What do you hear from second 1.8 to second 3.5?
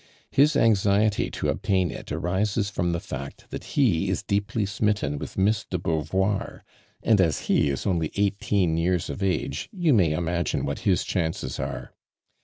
it arises from the fact